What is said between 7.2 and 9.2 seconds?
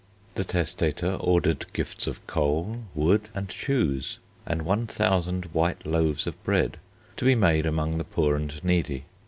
be made among the poor and needy.